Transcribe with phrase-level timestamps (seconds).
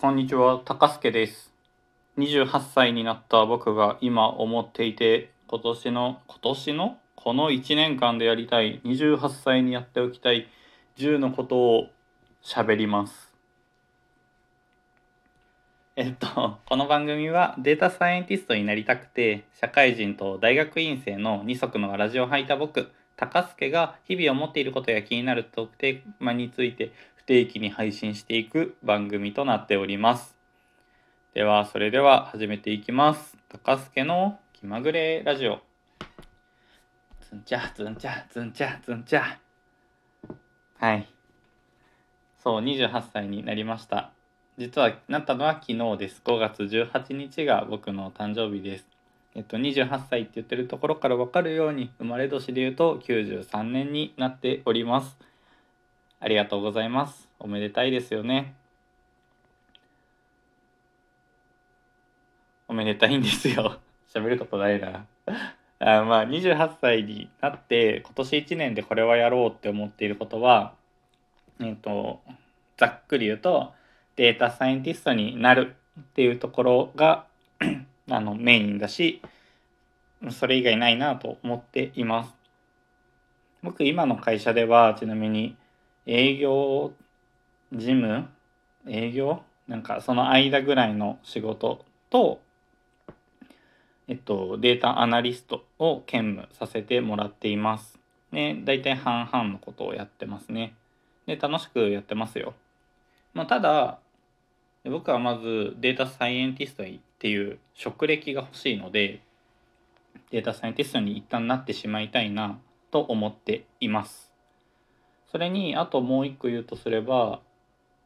[0.00, 1.52] こんにちは、高助です。
[2.18, 10.46] 28歳になった僕が今思っていて、今年の、今年のこの1年間でやりたい、28歳にやっておきたい
[10.98, 11.88] 10のことを
[12.44, 13.34] 喋ります。
[15.96, 26.92] えっと、この番組はデータサイエンティストになりたくて、社会人と大学院生の二足のわらじを履いた僕、高助が日々思っていることや気になるトークテーマについて
[27.28, 30.34] 定期に配信していく番組となっております。
[31.34, 33.36] では、それでは始めていきます。
[33.50, 35.58] 高助の気まぐれラジオ。
[37.20, 39.38] つんちゃ、つんちゃ、つんちゃ、つんちゃ。
[40.78, 41.06] はい。
[42.42, 44.10] そう、28歳になりました。
[44.56, 46.22] 実はなったのは昨日です。
[46.24, 48.88] 5月18日が僕の誕生日です。
[49.34, 55.27] えっと、28歳って言ってるところから分かるように生まれ年で言うと93年になっております。
[56.20, 57.28] ありがとうございます。
[57.38, 58.54] おめでたいですよね。
[62.66, 63.78] おめでたいんですよ。
[64.12, 65.06] 喋ることないな。
[65.78, 70.74] あまあ28歳になって今年1年でこれはやろうって思っていることは、
[71.60, 72.20] えっと、
[72.76, 73.72] ざっくり言うと
[74.16, 77.26] データサイエンティストになるっていうところが
[78.10, 79.22] あのメインだし
[80.30, 82.34] それ以外ないなと思っています。
[83.62, 85.56] 僕今の会社ではちなみに
[86.10, 86.92] 営業
[87.72, 88.28] 事務？
[88.88, 89.42] 営業？
[89.68, 92.40] なんかその間ぐらいの仕事と
[94.10, 97.98] えっと、データアナリストを兼務させてもらっています。
[98.32, 100.74] ね、大体半々のことをやってますね。
[101.26, 102.54] で、楽しくやってますよ。
[103.34, 103.98] まあ、ただ、
[104.84, 106.86] 僕はまずデータサイエンティストっ
[107.18, 109.20] ていう職歴が欲しいので、
[110.30, 112.58] データサイエンティストに一旦なってしまいたいな
[112.90, 114.27] と思っています。
[115.30, 117.40] それに、あともう一個言うとすれば、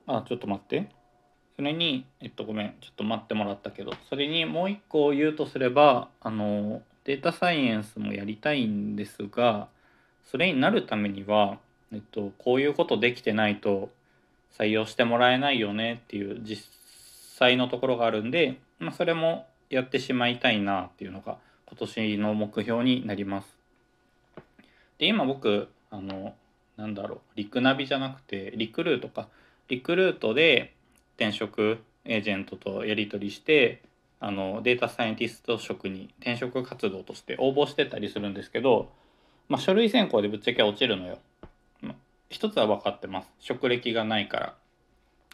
[0.06, 0.89] あ、ちょっと待って。
[1.56, 9.69] それに、えっと、ごめん、ちょっと待ってもらったけど、それにもう一個言うとすれば、あの、データサイエンスもやりたいんですが、
[10.25, 11.59] それになるためには、
[11.93, 13.91] えっと、こういうことできてないと
[14.56, 16.65] 採用してもらえないよねっていう実
[17.37, 23.59] 際のところがあるんで、まあ、それもやってしまいたいなっていうのが今年の目標になります。
[24.99, 26.34] で、今僕、あの、
[26.77, 29.28] なんだろう、リクナビじゃなくて、リクルートか。
[29.69, 30.75] リクルートで、
[31.16, 33.83] 転職エージェントとやり取りして
[34.21, 38.91] あのデータサイエンティスト職に転職活動として応募してたりするんですけど、
[39.49, 41.19] まあ、書類選考でぶっちゃけ落ちるのよ。
[41.81, 41.94] まあ、
[42.28, 44.54] 一つは分かってます職歴がないから。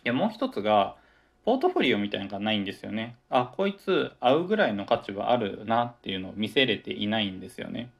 [0.05, 0.97] いやもう一つが
[1.45, 3.17] ポートフォリオみたいなのがないんですよね。
[3.31, 7.91] あこいつ合うぐらいの価値はあるなっていうのを見せれていないんですよね。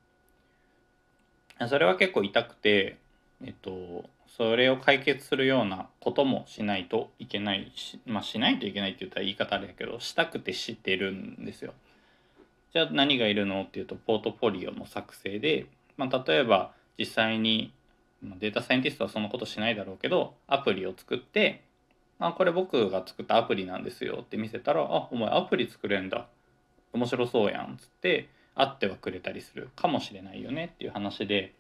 [1.69, 2.99] それは結構痛くて
[3.45, 11.73] えっとそれを解決するようなこともしないといけないし、まあ、しないといけないって言ったら言い方あれやけどしたくて知ってるんですよ。
[12.73, 15.67] じゃあ何がいるのっていうとポートフォリオの作成で、
[15.97, 17.73] まあ、例えば実際に
[18.23, 21.63] データサイエンティストはそのことしないだろうけどアプリを作って
[22.19, 26.27] 「まあこれ僕が作ったアプリなんですよ」って見せたら「あお前アプリ作れんだ
[26.93, 31.55] 面白そうやん」っつって会ってはくれたりするかもしれないよねっていう話で。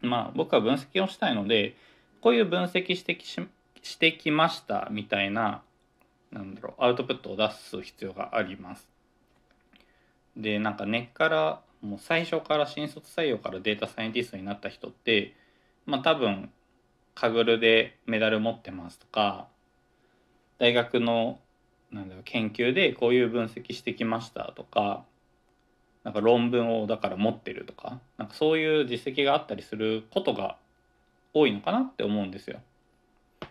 [0.00, 1.76] まあ僕は分析をしたいので
[2.20, 3.40] こういう分析してきし
[3.82, 5.62] してきましたみたいな
[6.32, 8.88] なんだろうアウトプットを出す必要があります。
[10.36, 15.34] でなんか根っからもう最初から新卒採用からデータサイエンティストになった人って
[15.86, 16.50] まあ多分
[17.14, 19.48] カグルでメダル持ってますとか
[20.58, 21.38] 大学の
[21.90, 25.04] なんだろう研究でこういう分析してきましたとか
[26.04, 30.56] なんか論文をだから持ってるとかなんかそういう実績があったりすることが
[31.34, 32.60] 多いのかなって思うんですよ。
[33.40, 33.44] い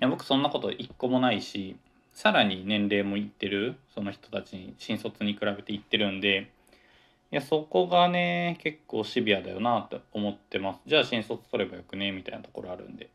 [0.00, 1.76] や僕そんなこと一個もないし
[2.12, 6.50] さらに年齢もいってるその人たちに新卒に比べていってるんで
[7.32, 10.80] いやそこがね結構シビアだよなって思ってます。
[10.86, 13.08] じゃあ新卒取ればよくねみたいなところあるんで。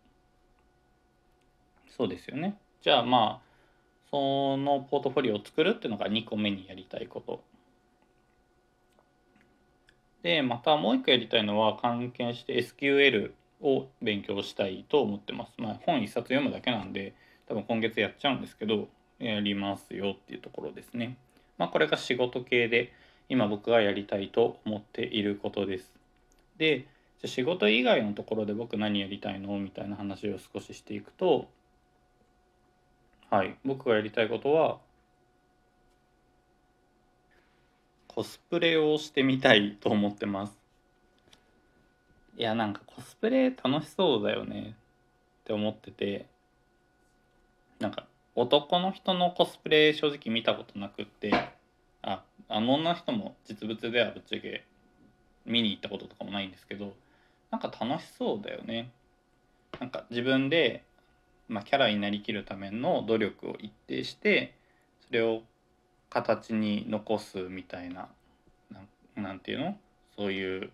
[1.95, 2.57] そうですよね。
[2.81, 3.49] じゃあまあ
[4.11, 7.41] そのポートフォリオを作るっていうのが2個目にやりたいこと。
[10.23, 13.31] で、またもう一個やりたいのは関係して SQL
[13.61, 15.53] を勉強したいと思ってます。
[15.57, 17.13] まあ本一冊読むだけなんで、
[17.47, 18.87] 多分今月やっちゃうんですけど、
[19.19, 21.17] やりますよっていうところですね。
[21.57, 22.93] まあこれが仕事系で、
[23.29, 25.93] 今僕がやりたいと思っていることです。
[26.57, 26.87] で、
[27.21, 31.47] じゃ仕事以外のところで僕何やりたいのみたいな話を少ししていくと、
[33.29, 34.79] はい、僕がやりたいことは、
[38.09, 40.57] コスプレをしてみたいと思ってます。
[42.37, 44.75] いや、なんかコスプレ楽しそうだよね
[45.41, 46.25] って思ってて、
[47.79, 51.31] なんか男の人のコスプレ正直見たことなくって。
[52.01, 54.63] ああの女の人も実物ではぶっちゃけ
[55.45, 56.93] 見に行ったこととかもないんですけど。
[57.51, 58.91] なんか楽しそうだよね。
[59.79, 60.83] なんか自分で、
[61.47, 64.55] まあ、キャラになりきるための努力を一定して
[65.07, 65.41] それを
[66.09, 68.07] 形に残すみたいな
[69.15, 69.77] なんていうの？
[70.17, 70.69] そういう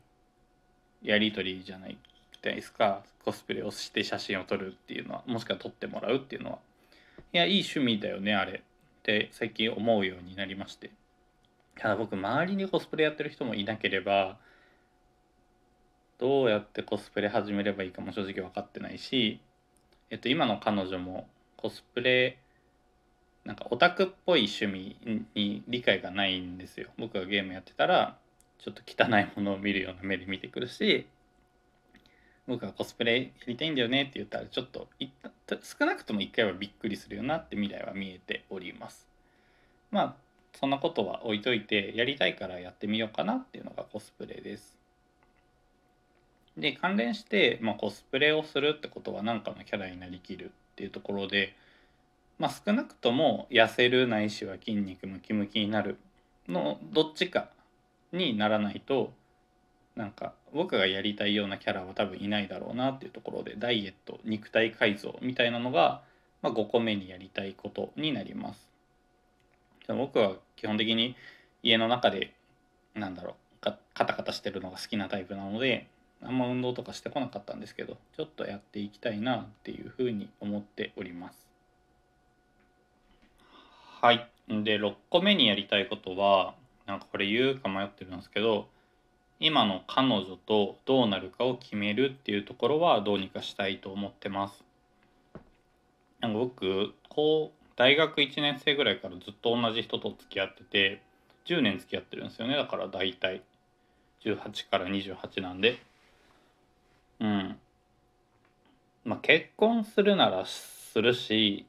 [1.03, 1.97] やり取りじゃない
[2.41, 3.03] ですか。
[3.23, 5.23] コスプレをして写真を撮るっていうのは。
[5.25, 6.59] もしくは撮ってもらうっていうのは。
[7.33, 8.59] いやいい趣味だよねあれ。
[8.59, 8.61] っ
[9.03, 10.91] て最近思うようになりまして。
[11.77, 14.37] ただ僕周りにコスプレやってる人もいなければ
[16.17, 19.41] どうやってコスプレ始めればいいかも正直分かってないし、
[20.09, 21.27] えっと、今の彼女も
[21.57, 22.37] コスプレ
[23.45, 24.97] なんかオタクっぽい趣味
[25.35, 26.89] に理解がないんですよ。
[26.97, 28.17] 僕がゲームやってたら
[28.57, 31.05] ちょっと汚いものを見るような目で見てくるし
[32.47, 34.87] 僕がコスプレやりたいんだよねって言ったらちょっと
[35.61, 39.07] 少なくとも一回はびっくりするよなって未来は見えております。
[39.91, 40.15] まあ
[40.59, 44.77] そんなことは置いといてやりたいからやってみようかなっていうのがコスプレです。
[46.57, 51.53] で関連して、まあ、コスプレをするってことは何かのキャラになりきるっていうところで、
[52.37, 55.97] まあ、少なくとも痩せるないしは筋肉ムキムキになる
[56.49, 57.49] のどっちか
[58.11, 59.13] にならないと
[59.95, 66.01] なんか僕がやりたいようなキャラは多分いないだろうなっていうところでダイエット肉体改造みたいなのが、
[66.41, 68.69] まあ、5個目にやりたいことになります。
[69.87, 71.15] 僕は基本的に
[71.63, 72.33] 家の中で
[72.95, 73.35] なんだろう
[73.93, 75.87] カタカタしてるのが好きなタイプなので
[76.23, 81.54] あんま運動とかしてこなかったんですけどちょっとやっていきたいなっていうふうに思っております。
[84.05, 84.29] はい。
[84.47, 86.53] で6個目にやりたいことは
[86.85, 88.67] なんかこれ言うか迷ってるんですけど
[89.39, 94.63] 今の彼女とどうなるかを決めるっていうところはどうにかしたいと思ってます。
[96.19, 101.01] なんか僕こう大学1年生ぐらいからずっと同じ人と付き合ってて
[101.47, 103.41] 10年付き合ってるんですよねだから大体。
[104.23, 105.79] 18から28なんで。
[107.19, 107.57] うん。
[109.03, 111.65] まあ結婚するならするし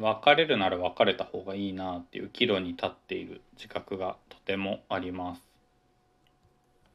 [0.00, 5.42] 別れるなら別れた方がいいなっていう岐路に立っている自覚がとてもあります。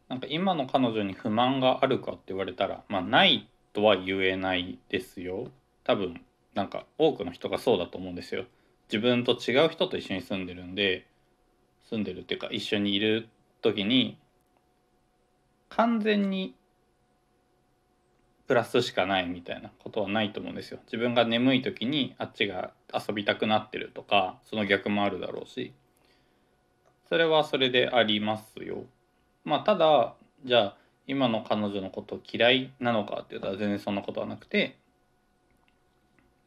[0.10, 5.48] なんか今の彼女に不満があるかって言われたらまあないとは言えないですよ。
[5.84, 6.22] 多分
[6.54, 8.46] なんか多くの人がそうだと思うんですよ。
[8.92, 11.08] 自分と違う人と一緒に住んでるんで
[11.90, 13.30] 住んでるっていうか一緒にいる
[13.62, 14.18] 時に
[15.70, 16.56] 完全に
[18.48, 20.80] プラスしかないみたいなことはないと思うんですよ。
[20.86, 22.72] 自分が眠い時にあっちが
[23.08, 25.74] 遊びたくなってるとかその逆もあるだろうし
[27.10, 28.84] それはそれでありますよ。
[29.44, 30.78] まあただじゃあ
[31.08, 34.78] 今の彼女のこと嫌いなのかって言ったら全然そんなことはなくて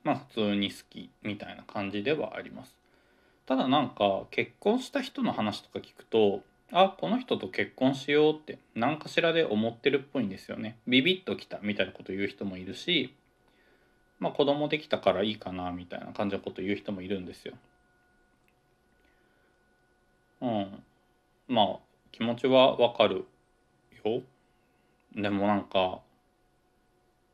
[0.02, 2.76] まあ普通に好きみたいな感じではあります。
[3.46, 13.14] ただなんか結婚した人の話とか聞くとあこの人と結婚しようって何かしらで思ってるっぽいんですよねビビッときたみたいなこと言う人もいるし
[14.20, 17.54] まあ子供できたからいいかなみたいな感じのこと言う人もいるんですよ。
[20.40, 20.82] うん。
[21.48, 21.76] まあ
[22.12, 23.24] 気持ちはわかる
[24.04, 24.22] よ。
[25.14, 26.00] でもなんか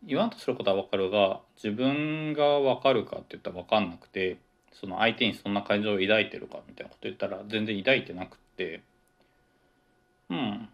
[0.03, 4.39] 言わんとすることはわかるが自分がわかるかって言ったらわかんなくて
[4.73, 8.83] その相手にそんな感情を抱いてるかみたいなこと言ったら全然抱いてなくって。
[10.31, 10.69] うん。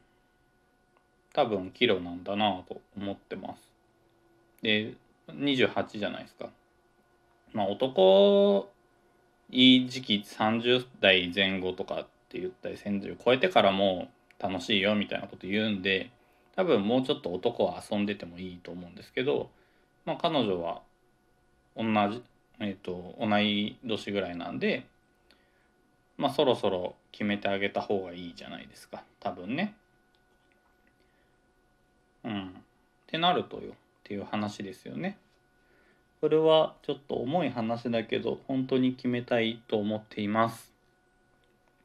[1.32, 3.62] 多分キロなんだなと思ってます。
[4.62, 4.94] で
[5.34, 6.50] 28じゃないですか。
[7.52, 8.70] まあ男
[9.50, 14.08] いい時期30代前後とかって言ったり30超えてからも
[14.38, 16.10] 楽しいよみたいなこと言うんで
[16.54, 19.50] 多分もうちょっと男は遊んでてもいいと思うんですけど、
[20.04, 20.82] まあ、彼女は
[21.76, 22.22] 同じ、
[22.60, 24.86] えーと、同い年ぐらいなんで
[26.16, 29.74] まあそろそろ決めてあげた方がいいじゃないですか多分ね。
[32.24, 32.48] うん。
[32.48, 32.50] っ
[33.06, 33.74] てなるとよ
[34.10, 35.18] っていう話ですよね。
[36.20, 40.72] これはちょっと重い話だけど本当に決めたいと思っています。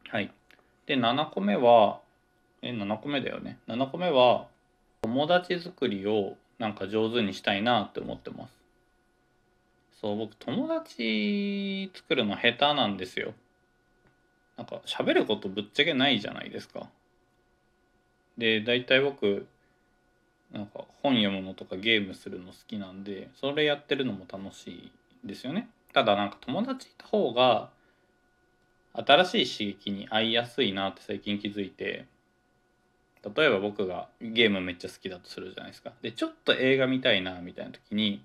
[0.09, 0.33] はい。
[0.87, 1.99] で7個目は
[2.63, 3.59] え7個目だよね。
[3.67, 4.47] 7個目は
[5.03, 8.53] 友達作りをなんか上手にしたいなって思ってます。
[10.01, 13.35] そう僕友達作るの下手なんですよ。
[14.57, 16.89] なんか喋ることぶっちゃけないじゃないですか。
[18.35, 19.45] で大体僕
[20.51, 24.91] なんか本読むのとかゲームするの好きなんでそれやってるのも楽し
[25.23, 25.69] いですよね。
[25.93, 27.69] ただなんか友達いた方が
[28.93, 32.05] 新しい刺激に合いやすいなって最近気づいて
[33.35, 35.93] 例えば僕がゲームめっちゃ好きだとするじゃないですか。
[36.01, 38.23] でちょっと映画見たいなみたいな時に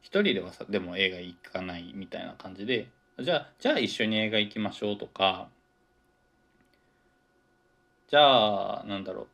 [0.00, 2.88] 一人ではさでも映画行かないみたいな感じで
[3.18, 5.48] じゃあじゃあ一緒に映画行きましょうとか
[8.08, 9.26] じゃあなんだろう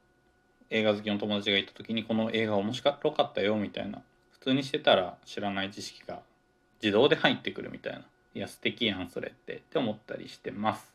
[0.70, 4.02] 映画好きの友達がいた時にこの映画面白かったよみたいな。
[4.30, 6.20] 普通にしてたら知らない知識が
[6.82, 8.04] 自動で入ってくるみたいな。
[8.34, 10.92] いや素敵やんそれってって思ったりしてます。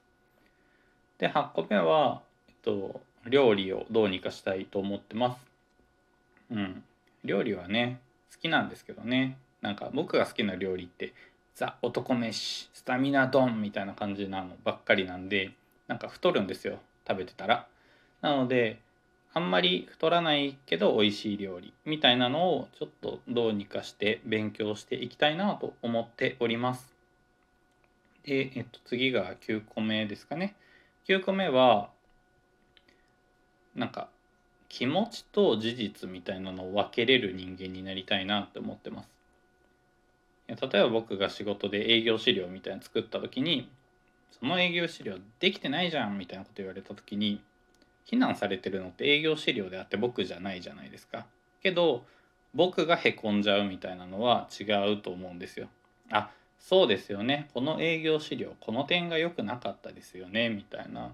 [1.18, 5.46] で8個目は、えっと、料理をどうにかしたいと思ってます。
[6.52, 6.84] うん。
[7.24, 8.00] 料理はね
[8.34, 9.38] 好きなんですけどね。
[9.62, 11.14] なんか僕が好きな料理って
[11.54, 15.52] ザ男飯スタミナ丼みたいな感じなのばっかりなんで
[15.88, 16.80] なんか太るんですよ。
[17.08, 17.68] 食べてたら。
[18.22, 18.80] なので
[19.38, 26.96] あんまり太らないけど美味しい料理みたいなのをちょっとどうにかして勉強していきたいなと思っております。
[28.24, 30.56] で、えっと、次が9個目ですかね。
[31.06, 31.90] 9個目は
[33.76, 34.08] なんか
[34.70, 39.10] 気持ちと事実みたいなのを分けれる人間になりたいなって思ってます。
[40.48, 43.70] 例えば僕が仕事で営業資料みたいなの作った時に
[44.32, 47.42] その営業資料できてないじゃんみたいなこと言われた時に
[48.06, 51.26] 非難されてるのって営業資料であって僕じゃないじゃないですか。
[51.62, 52.06] けど
[52.54, 55.68] 僕がへこんじゃうみたいなのは違うと思うんですよ。
[56.12, 57.50] あそうですよね。
[57.54, 60.50] この営業資料この点が良くなかったですよね。
[60.50, 61.12] みたいな。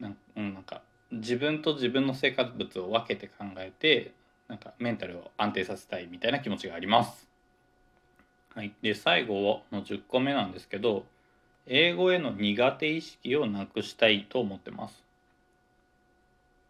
[0.00, 0.82] なんなんか
[1.12, 4.12] 自分と自分の生活物を分けて考えて
[4.48, 7.28] なんかメンタルを安定させたいみたいな気持ちがあります。
[8.54, 11.04] はい、で最後の10個目なんですけど
[11.66, 15.01] 英語への苦手意識をなくしたいと思ってます。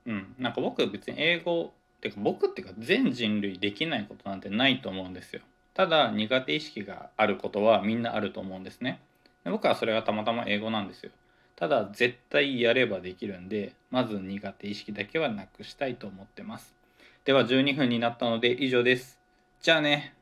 [0.06, 5.42] うん、なんか僕別に英語ってか僕っていうか全人類できないことなんてないと思うんですよ。
[5.75, 9.00] ただ苦手意識があることはみんなあると思うんですね。
[9.44, 11.12] で僕はそれがたまたま英語なんですよ。
[11.56, 16.75] ただ絶対やればできるんでまず苦手意識だけはなくしたいと思ってます。
[17.25, 19.21] では12分になったので以上です。
[19.61, 20.14] じゃあね。